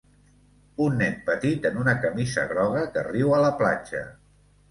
Un 0.85 0.95
nen 1.01 1.17
petit 1.27 1.67
en 1.69 1.77
una 1.83 1.93
camisa 2.07 2.47
groga 2.53 2.81
que 2.97 3.05
riu 3.09 3.35
a 3.41 3.45
la 3.45 3.53
platja. 3.63 4.05